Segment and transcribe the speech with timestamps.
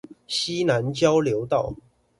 [0.25, 1.75] 溪南交流道